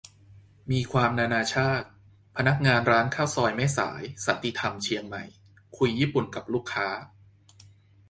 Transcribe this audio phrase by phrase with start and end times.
[0.71, 1.87] มีความนานาชาติ
[2.37, 5.23] พนักงานร้านข้าวซอยแม่สาย สันติธรรม เชียงใหม่
[5.77, 6.87] คุยญี่ปุ่นกับลูกค้า